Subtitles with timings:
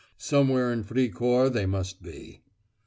[0.17, 2.41] Somewhere in Fricourt they must be.